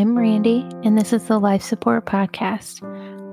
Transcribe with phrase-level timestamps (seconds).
[0.00, 2.80] I'm Randy, and this is the Life Support Podcast.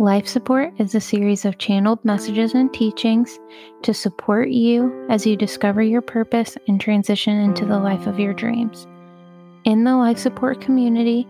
[0.01, 3.39] Life Support is a series of channeled messages and teachings
[3.83, 8.33] to support you as you discover your purpose and transition into the life of your
[8.33, 8.85] dreams.
[9.63, 11.25] In the Life Support community,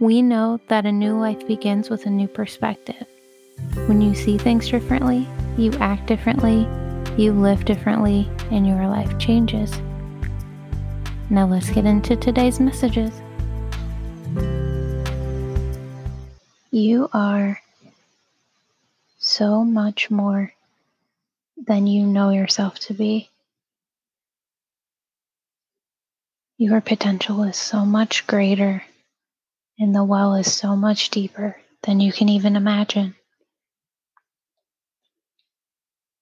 [0.00, 3.06] we know that a new life begins with a new perspective.
[3.86, 5.24] When you see things differently,
[5.56, 6.66] you act differently,
[7.16, 9.70] you live differently, and your life changes.
[11.30, 13.12] Now let's get into today's messages.
[16.72, 17.60] You are
[19.18, 20.52] so much more
[21.56, 23.28] than you know yourself to be.
[26.58, 28.84] Your potential is so much greater,
[29.80, 33.16] and the well is so much deeper than you can even imagine.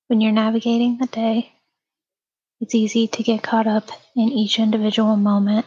[0.07, 1.53] When you're navigating the day,
[2.59, 5.67] it's easy to get caught up in each individual moment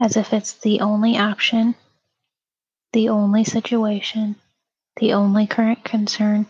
[0.00, 1.74] as if it's the only option,
[2.92, 4.36] the only situation,
[4.96, 6.46] the only current concern.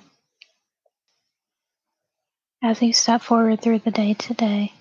[2.62, 4.72] As you step forward through the day today,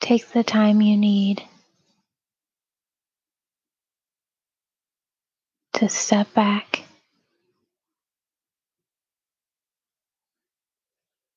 [0.00, 1.42] take the time you need
[5.74, 6.82] to step back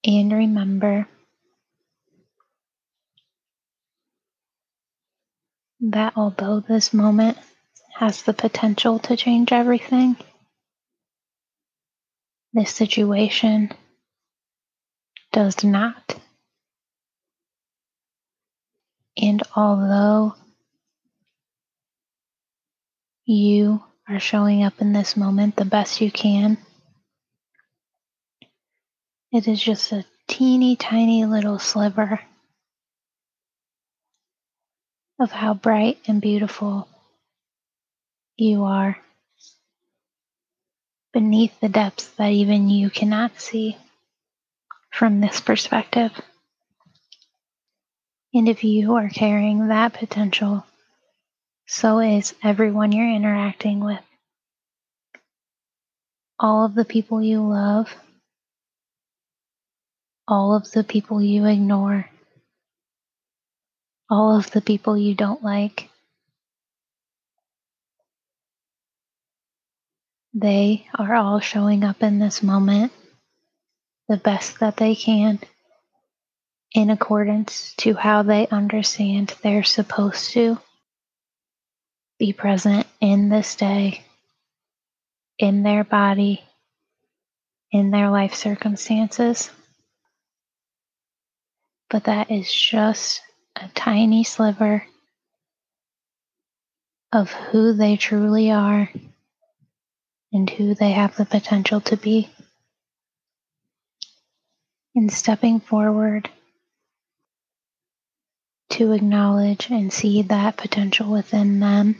[0.05, 1.07] And remember
[5.91, 7.37] that although this moment
[7.95, 10.15] has the potential to change everything,
[12.53, 13.71] this situation
[15.31, 16.19] does not.
[19.17, 20.35] And although
[23.25, 26.57] you are showing up in this moment the best you can,
[29.31, 32.19] it is just a teeny tiny little sliver
[35.19, 36.87] of how bright and beautiful
[38.37, 38.97] you are
[41.13, 43.77] beneath the depths that even you cannot see
[44.91, 46.11] from this perspective.
[48.33, 50.65] And if you are carrying that potential,
[51.67, 54.01] so is everyone you're interacting with.
[56.37, 57.95] All of the people you love
[60.27, 62.09] all of the people you ignore,
[64.09, 65.89] all of the people you don't like.
[70.33, 72.91] They are all showing up in this moment
[74.07, 75.39] the best that they can
[76.73, 80.59] in accordance to how they understand they're supposed to
[82.19, 84.03] be present in this day,
[85.39, 86.43] in their body,
[87.71, 89.49] in their life circumstances
[91.89, 93.21] but that is just
[93.55, 94.85] a tiny sliver
[97.11, 98.89] of who they truly are
[100.33, 102.29] and who they have the potential to be.
[104.93, 106.29] In stepping forward
[108.71, 111.95] to acknowledge and see that potential within them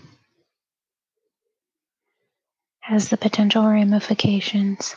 [2.79, 4.95] has the potential ramifications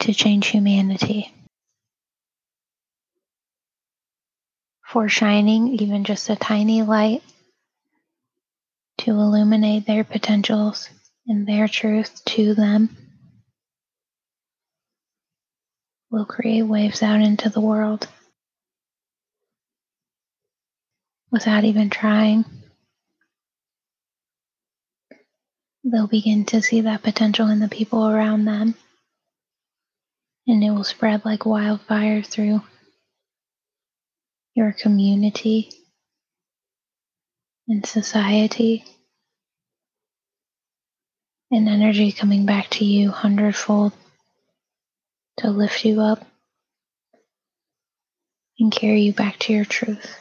[0.00, 1.32] to change humanity.
[4.86, 7.22] For shining even just a tiny light
[8.98, 10.88] to illuminate their potentials
[11.26, 12.96] and their truth to them
[16.10, 18.08] will create waves out into the world
[21.30, 22.44] without even trying.
[25.84, 28.74] They'll begin to see that potential in the people around them
[30.46, 32.62] and it will spread like wildfire through
[34.54, 35.70] your community
[37.68, 38.84] and society,
[41.50, 43.92] and energy coming back to you hundredfold
[45.38, 46.24] to lift you up
[48.58, 50.16] and carry you back to your truth.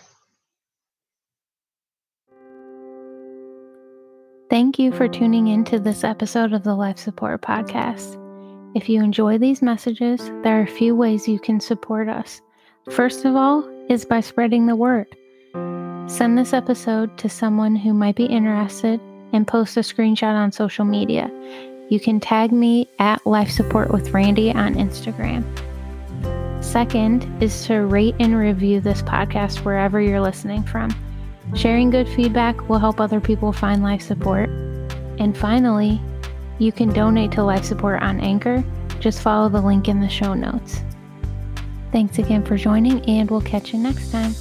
[4.50, 8.25] Thank you for tuning in to this episode of the Life Support Podcast.
[8.76, 12.42] If you enjoy these messages, there are a few ways you can support us.
[12.92, 15.08] First of all, is by spreading the word.
[16.10, 19.00] Send this episode to someone who might be interested
[19.32, 21.32] and post a screenshot on social media.
[21.90, 25.46] You can tag me at Life Support with Randy on Instagram.
[26.62, 30.94] Second is to rate and review this podcast wherever you're listening from.
[31.56, 34.50] Sharing good feedback will help other people find life support.
[35.18, 36.02] And finally,
[36.60, 38.64] you can donate to life support on Anchor.
[39.00, 40.82] Just follow the link in the show notes.
[41.92, 44.34] Thanks again for joining, and we'll catch you next time.